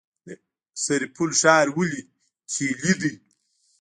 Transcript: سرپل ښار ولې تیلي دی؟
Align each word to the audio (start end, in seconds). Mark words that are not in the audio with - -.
سرپل 0.83 1.29
ښار 1.41 1.67
ولې 1.77 2.01
تیلي 2.51 2.93
دی؟ 3.01 3.13